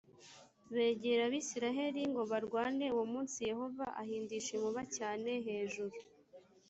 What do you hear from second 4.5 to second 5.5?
inkuba cyane